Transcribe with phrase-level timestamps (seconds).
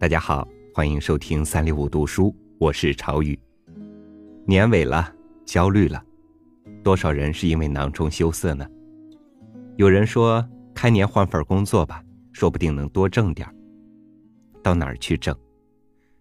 [0.00, 3.38] 大家好，欢迎收听三六五读书，我是朝宇。
[4.46, 5.14] 年尾了，
[5.44, 6.02] 焦虑了，
[6.82, 8.66] 多少人是因为囊中羞涩呢？
[9.76, 10.42] 有人说
[10.74, 12.02] 开年换份工作吧，
[12.32, 13.46] 说不定能多挣点
[14.62, 15.36] 到哪儿去挣？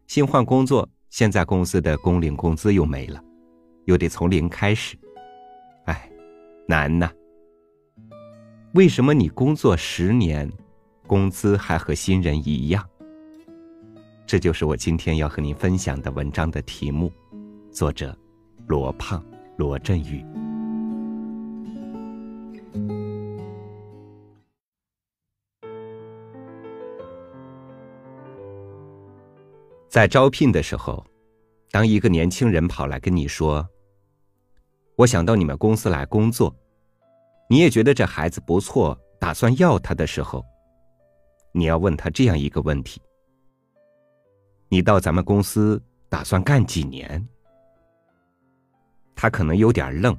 [0.08, 3.24] 新换工作，现在公司的工龄工资又没了，
[3.86, 4.98] 又得从零开始，
[5.86, 6.12] 哎，
[6.68, 7.10] 难呐。
[8.74, 10.52] 为什么你工作十年，
[11.08, 12.86] 工资还和新人一样？
[14.30, 17.12] 这就是我今天要和您分享的文章的题目，
[17.72, 18.16] 作者
[18.68, 19.26] 罗胖、
[19.58, 20.24] 罗振宇。
[29.88, 31.04] 在招聘的时候，
[31.72, 33.68] 当一个年轻人跑来跟你说
[34.96, 36.56] ：“我想到你们公司来工作，
[37.50, 40.46] 你也觉得这孩子不错，打算要他的时候，
[41.52, 43.02] 你要问他这样一个问题。”
[44.70, 47.28] 你到咱们公司打算干几年？
[49.16, 50.18] 他可能有点愣，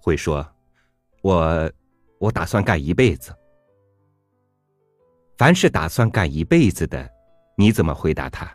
[0.00, 0.46] 会说
[1.20, 1.70] ：“我
[2.18, 3.36] 我打算干一辈子。”
[5.36, 7.10] 凡是打算干一辈子的，
[7.56, 8.50] 你怎么回答他？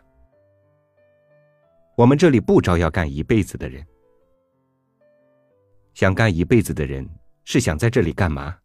[1.96, 3.86] 我们这里不招要干一辈子的人。
[5.92, 7.06] 想干一辈子的人
[7.44, 8.56] 是想在这里干嘛？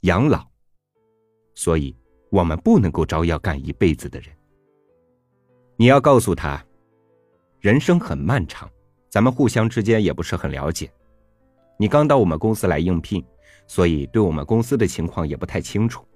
[0.00, 0.44] 养老。
[1.54, 1.96] 所以
[2.30, 4.34] 我们不能够招要干一辈子的人。
[5.76, 6.64] 你要告诉他，
[7.60, 8.70] 人生很漫长，
[9.10, 10.88] 咱们互相之间也不是很了解。
[11.76, 13.24] 你刚到我们公司来应聘，
[13.66, 16.06] 所以对我们公司的情况也不太清楚。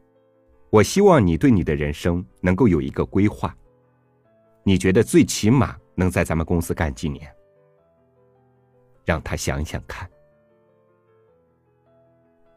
[0.71, 3.53] 我希望你对你的人生能够有一个规划。
[4.63, 7.29] 你觉得最起码能在咱们公司干几年？
[9.05, 10.09] 让他想想看。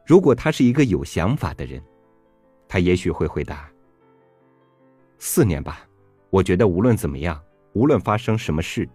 [0.06, 1.82] 如果他是一个有想法的人，
[2.68, 3.72] 他也许会回答：
[5.18, 5.88] 四年吧。
[6.32, 7.40] 我觉得无论怎么样，
[7.74, 8.88] 无论发生什么事，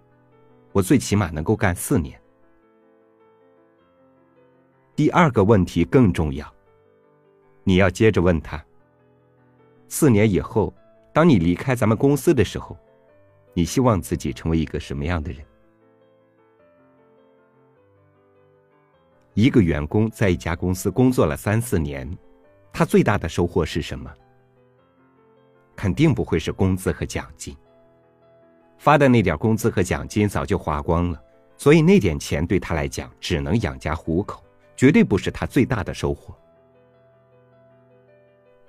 [0.73, 2.19] 我最起码能够干四年。
[4.97, 6.51] 第二个问题更重要，
[7.63, 8.65] 你要接着问他：
[9.87, 10.73] 四年以后，
[11.13, 12.75] 当你离开咱们公司的时候，
[13.53, 15.45] 你希望自己成为一个什么样的人？
[19.35, 22.11] 一个员工在一家公司工作了三四年，
[22.73, 24.11] 他最大的收获是什么？
[25.77, 27.55] 肯定不会是工资和奖金。
[28.79, 31.23] 发的那点工资和奖金早就花光了，
[31.57, 34.43] 所以那点钱对他来讲只能养家糊口，
[34.77, 36.35] 绝对不是他最大的收获。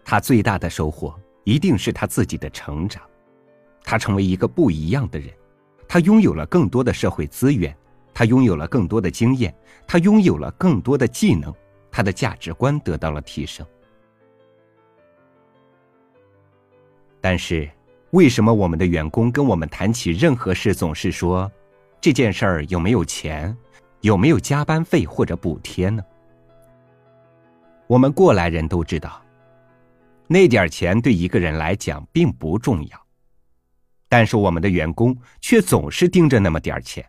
[0.03, 1.13] 他最大的收获
[1.44, 3.03] 一定是他自己的成长，
[3.84, 5.29] 他成为一个不一样的人，
[5.88, 7.75] 他拥有了更多的社会资源，
[8.13, 9.53] 他拥有了更多的经验，
[9.85, 11.53] 他拥有了更多的技能，
[11.91, 13.66] 他的价值观得到了提升。
[17.19, 17.69] 但是，
[18.11, 21.51] 为什么我们的员工跟我们谈起任何事总是说，
[22.00, 23.55] 这件事儿有没有钱，
[24.01, 26.03] 有没有加班费或者补贴呢？
[27.88, 29.22] 我们过来人都知道，
[30.27, 33.07] 那点钱对一个人来讲并不重要，
[34.07, 37.06] 但是我们的员工却总是盯着那么点钱。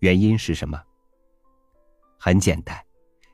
[0.00, 0.78] 原因是什么？
[2.18, 2.76] 很简单，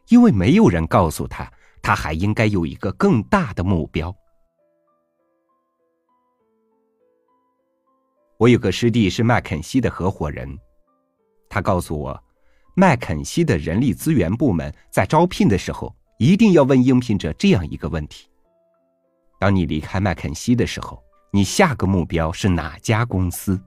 [0.08, 1.50] 因为没有人告诉他，
[1.82, 4.14] 他还应该有一个更大的目标。
[8.40, 10.48] 我有个师弟是麦肯锡的合伙人，
[11.50, 12.18] 他告诉我，
[12.74, 18.30] 麦肯锡的人力资源部门在招聘的时候，一定要问应聘者这样一个问题：
[19.38, 23.60] 当你离开麦肯锡的时候，你下个目标是哪家公司？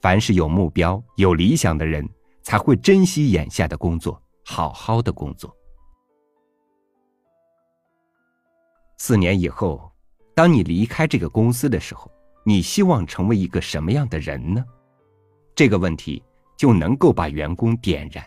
[0.00, 2.08] 凡是有目标、有理想的人，
[2.42, 5.54] 才会珍惜眼下的工作，好好的工作。
[8.96, 9.92] 四年以后，
[10.34, 12.10] 当你离开这个公司的时候。
[12.48, 14.64] 你希望成为一个什么样的人呢？
[15.52, 16.22] 这个问题
[16.56, 18.24] 就能够把员工点燃。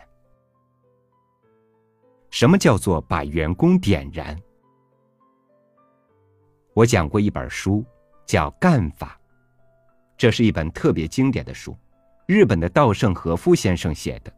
[2.28, 4.38] 什么叫做把员工点燃？
[6.74, 7.82] 我讲过一本书，
[8.26, 9.18] 叫《干法》，
[10.18, 11.74] 这是一本特别经典的书，
[12.26, 14.30] 日本的稻盛和夫先生写的。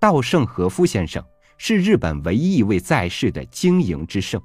[0.00, 1.24] 稻盛和夫先生
[1.58, 4.42] 是日本唯一一位在世的经营之圣，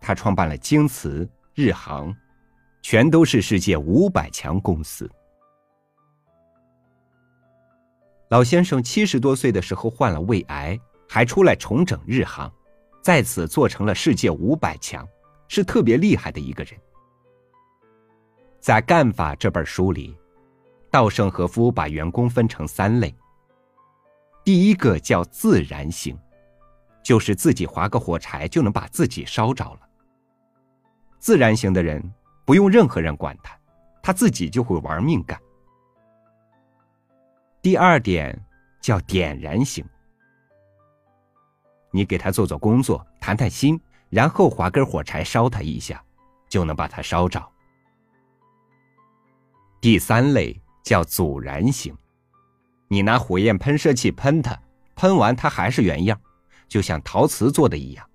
[0.00, 2.14] 他创办了京瓷、日航。
[2.88, 5.10] 全都是世界五百强公司。
[8.28, 10.78] 老先生七十多岁的时候患了胃癌，
[11.08, 12.48] 还出来重整日航，
[13.02, 15.04] 在此做成了世界五百强，
[15.48, 16.80] 是特别厉害的一个人。
[18.60, 20.16] 在《干法》这本书里，
[20.88, 23.12] 稻盛和夫把员工分成三类。
[24.44, 26.16] 第一个叫自然型，
[27.02, 29.80] 就是自己划个火柴就能把自己烧着了。
[31.18, 32.00] 自然型的人。
[32.46, 33.58] 不用任何人管他，
[34.00, 35.38] 他自己就会玩命干。
[37.60, 38.40] 第二点
[38.80, 39.84] 叫点燃型，
[41.90, 43.78] 你给他做做工作，谈谈心，
[44.08, 46.00] 然后划根火柴烧他一下，
[46.48, 47.44] 就能把他烧着。
[49.80, 51.96] 第三类叫阻燃型，
[52.86, 54.56] 你拿火焰喷射器喷它，
[54.94, 56.16] 喷完它还是原样，
[56.68, 58.08] 就像陶瓷做的一样。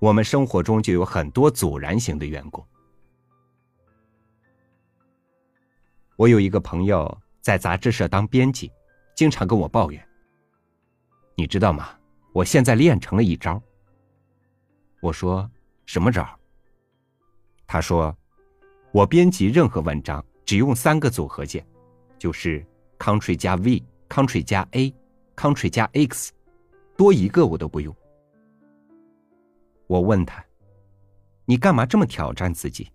[0.00, 2.66] 我们生活中就有很多阻燃型的员工。
[6.18, 7.18] 我有一个朋友。
[7.40, 8.70] 在杂志社当编辑，
[9.14, 10.08] 经常跟我抱怨。
[11.34, 11.88] 你知道吗？
[12.34, 13.62] 我现在练成了一招。
[15.00, 15.50] 我说
[15.86, 16.28] 什么招？
[17.66, 18.14] 他说，
[18.92, 21.66] 我编辑任何文章只用三个组合键，
[22.18, 22.62] 就是
[22.98, 26.32] Ctrl 加 V，Ctrl 加 A，Ctrl 加 X，
[26.98, 27.96] 多一个我都不用。
[29.86, 30.44] 我问他，
[31.46, 32.90] 你干嘛这么挑战自己？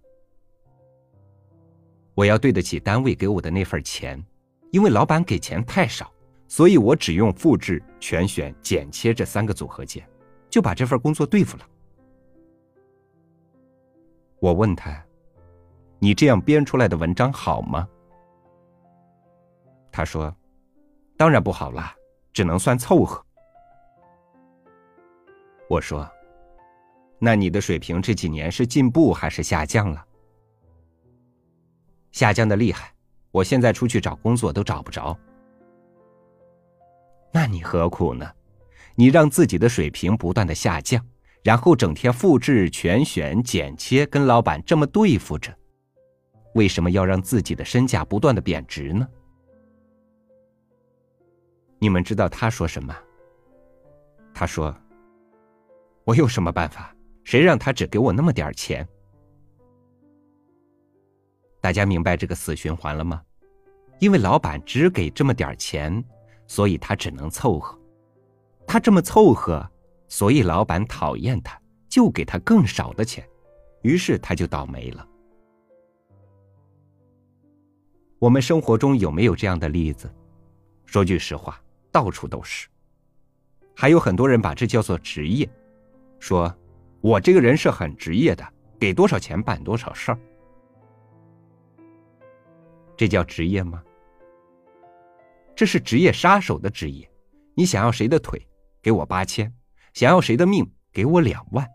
[2.15, 4.23] 我要对得起单位给我的那份钱。
[4.71, 6.11] 因为老板给钱太少，
[6.47, 10.03] 所以我只用复制、全选、剪切这三个组合键，
[10.49, 11.69] 就把这份工作对付了。
[14.39, 14.99] 我问他
[15.99, 17.87] ：“你这样编出来的文章好吗？”
[19.91, 20.35] 他说
[21.15, 21.93] ：“当然不好了，
[22.33, 23.23] 只能算凑合。”
[25.69, 26.09] 我说
[27.21, 30.03] ：“那你的水平这几年是进步还是下降了？”
[32.13, 32.89] 下降的厉害。
[33.31, 35.17] 我现在出去找工作都找不着，
[37.33, 38.31] 那你何苦呢？
[38.95, 41.03] 你让自己的水平不断的下降，
[41.41, 45.51] 然后整天复制、全选、剪切，跟老板这么对付着，
[46.53, 49.07] 为什么要让自己的身价不断的贬值呢？
[51.79, 52.95] 你们知道他说什么？
[54.31, 54.75] 他说
[56.05, 56.95] ：“我有什么办法？
[57.23, 58.87] 谁让他只给我那么点钱？”
[61.63, 63.21] 大家明白这个死循环了吗？
[63.99, 66.03] 因为老板只给这么点钱，
[66.45, 67.79] 所以他只能凑合。
[68.67, 69.65] 他这么凑合，
[70.09, 71.57] 所以老板讨厌他，
[71.87, 73.25] 就给他更少的钱，
[73.81, 75.07] 于是他就倒霉了。
[78.19, 80.13] 我们生活中有没有这样的例子？
[80.83, 81.57] 说句实话，
[81.93, 82.67] 到处都是。
[83.73, 85.49] 还有很多人把这叫做职业，
[86.19, 86.53] 说
[86.99, 88.45] 我这个人是很职业的，
[88.77, 90.19] 给多少钱办多少事儿。
[92.95, 93.83] 这叫职业吗？
[95.55, 97.09] 这是职业杀手的职业。
[97.55, 98.41] 你想要谁的腿，
[98.81, 99.47] 给我八千；
[99.93, 101.67] 想要谁的命，给我两万。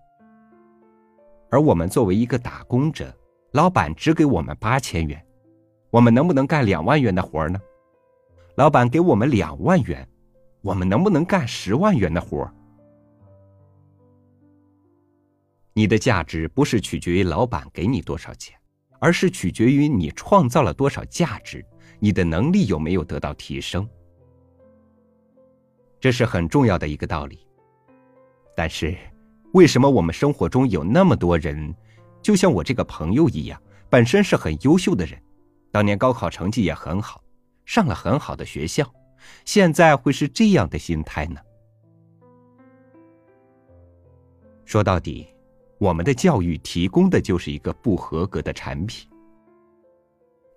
[1.51, 3.17] 而我们作为一个打工者，
[3.53, 5.25] 老板只给我们八千元，
[5.91, 7.61] 我们能不能干两万元的活呢？
[8.57, 10.07] 老板给我们两万元，
[10.63, 12.53] 我们能不能干十万元的活？
[15.73, 18.58] 你的价值不是取决于老板给你多少钱。
[18.99, 21.65] 而是取决于你创造了多少价值，
[21.99, 23.89] 你的能力有没有得到提升，
[26.01, 27.47] 这是很重要的一个道理。
[28.57, 28.97] 但是，
[29.53, 31.75] 为什么我们生活中有那么多人，
[32.21, 35.21] 就像我这个朋友一样，本身是很优秀的人，
[35.71, 37.23] 当年高考成绩也很好，
[37.65, 38.93] 上了很好的学校，
[39.45, 41.41] 现在会是这样的心态呢？
[44.65, 45.27] 说到底。
[45.79, 49.09] 我们的教育提供的就是一个不合格的产品。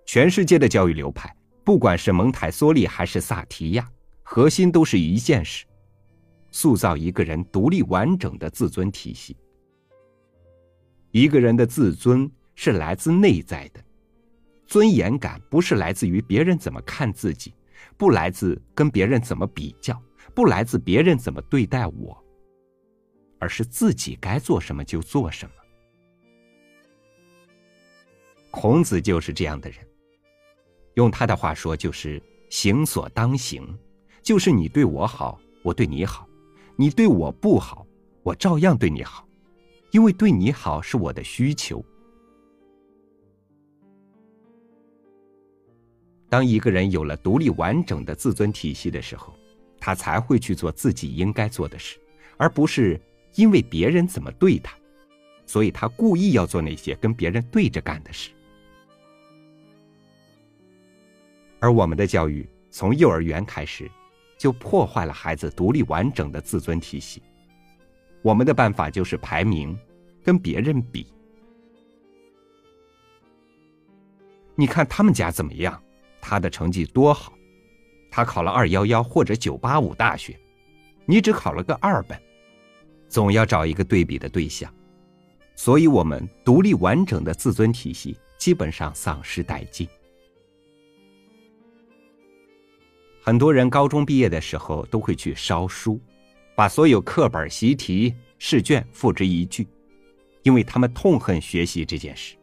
[0.04, 3.88] 全世界的教育流派，不管是蒙台梭利还是萨提亚，
[4.22, 5.64] 核心都是一件事：
[6.50, 9.36] 塑造一个人独立完整的自尊体系。
[11.12, 13.80] 一个人的自尊是来自内在的，
[14.66, 17.54] 尊严感不是来自于别人怎么看自己，
[17.96, 20.00] 不来自跟别人怎么比较，
[20.34, 22.21] 不来自别人怎么对待我。
[23.42, 25.52] 而是自己该做什么就做什么。
[28.52, 29.84] 孔子就是这样的人，
[30.94, 33.76] 用他的话说，就是“行所当行”，
[34.22, 36.24] 就是你对我好，我对你好；
[36.76, 37.84] 你对我不好，
[38.22, 39.26] 我照样对你好，
[39.90, 41.84] 因为对你好是我的需求。
[46.28, 49.34] 当一个人有了独立完整的自尊体系的时候，
[49.80, 51.98] 他才会去做自己应该做的事，
[52.36, 53.00] 而不是。
[53.34, 54.74] 因为别人怎么对他，
[55.46, 58.30] 所以他故意要做那些跟别人对着干的事。
[61.60, 63.90] 而我们的教育从幼儿园开始，
[64.36, 67.22] 就破坏了孩子独立完整的自尊体系。
[68.20, 69.78] 我们的办法就是排名，
[70.22, 71.06] 跟别人比。
[74.54, 75.82] 你看他们家怎么样？
[76.20, 77.32] 他的成绩多好，
[78.10, 80.38] 他考了二幺幺或者九八五大学，
[81.04, 82.20] 你只考了个二本。
[83.12, 84.72] 总要找一个对比的对象，
[85.54, 89.86] 所以我们独立完整的自尊体系基本上丧失殆尽。
[93.20, 96.00] 很多人高中毕业的时候都会去烧书，
[96.56, 99.68] 把所有课本、习题、试卷付之一炬，
[100.42, 102.34] 因为他们痛恨学习这件事，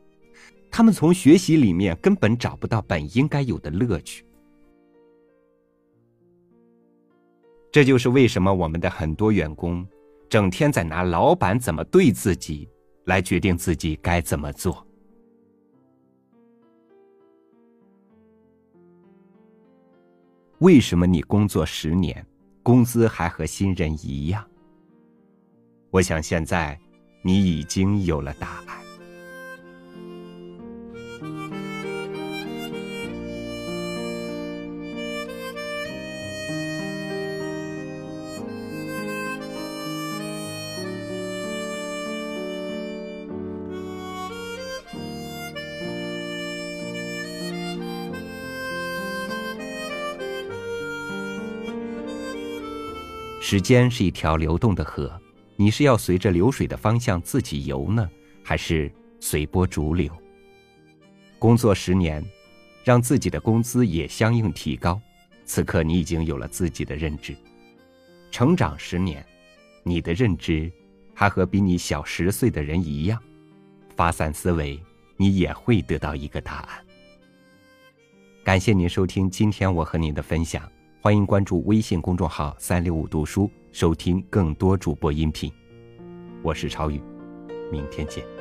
[0.70, 4.24] 他们从学习里面根本找不到本应该有的乐趣。
[7.72, 9.86] 这就是为什么我们的很多员工
[10.30, 12.70] 整天在拿老板怎么对自己
[13.06, 14.86] 来决定自己该怎么做。
[20.60, 22.24] 为什么你工作十年，
[22.62, 24.48] 工资还和新人一样？
[25.90, 26.80] 我想现在
[27.24, 28.79] 你已经有了答案。
[53.42, 55.20] 时间是一条流动的河，
[55.56, 58.08] 你是要随着流水的方向自己游呢，
[58.44, 58.92] 还是
[59.22, 60.12] 随波逐流？
[61.40, 62.24] 工作十年，
[62.84, 65.02] 让自己的工资也相应提高，
[65.46, 67.36] 此刻你已经有了自己的认知。
[68.30, 69.26] 成长十年，
[69.84, 70.70] 你的认知
[71.14, 73.18] 还和比你小十岁的人一样，
[73.96, 74.78] 发散思维，
[75.16, 76.86] 你也会得到一个答案。
[78.44, 80.70] 感谢您收听今天我和您的分享。
[81.02, 85.50] 欢迎关注微信公众号“三六五读书”，收听更多主播音频。
[86.44, 87.02] 我是超宇，
[87.72, 88.39] 明天见。